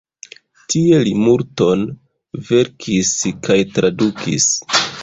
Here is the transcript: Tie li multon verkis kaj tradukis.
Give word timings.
Tie 0.73 1.01
li 1.07 1.13
multon 1.27 1.85
verkis 2.49 3.13
kaj 3.47 3.63
tradukis. 3.79 4.53